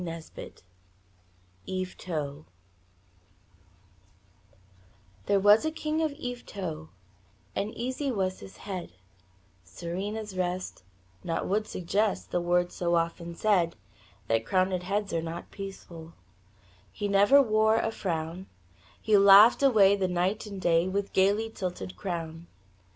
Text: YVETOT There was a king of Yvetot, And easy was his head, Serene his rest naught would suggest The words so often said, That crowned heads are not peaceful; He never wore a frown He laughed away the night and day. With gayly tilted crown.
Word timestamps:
YVETOT 1.67 2.45
There 5.27 5.39
was 5.39 5.63
a 5.63 5.69
king 5.69 6.01
of 6.01 6.11
Yvetot, 6.13 6.89
And 7.55 7.71
easy 7.75 8.11
was 8.11 8.39
his 8.39 8.57
head, 8.57 8.93
Serene 9.63 10.15
his 10.15 10.35
rest 10.35 10.83
naught 11.23 11.45
would 11.47 11.67
suggest 11.67 12.31
The 12.31 12.41
words 12.41 12.73
so 12.73 12.95
often 12.95 13.35
said, 13.35 13.75
That 14.27 14.43
crowned 14.43 14.71
heads 14.81 15.13
are 15.13 15.21
not 15.21 15.51
peaceful; 15.51 16.13
He 16.91 17.07
never 17.07 17.39
wore 17.39 17.75
a 17.75 17.91
frown 17.91 18.47
He 18.99 19.15
laughed 19.19 19.61
away 19.61 19.95
the 19.95 20.07
night 20.07 20.47
and 20.47 20.59
day. 20.59 20.87
With 20.87 21.13
gayly 21.13 21.51
tilted 21.51 21.95
crown. 21.95 22.47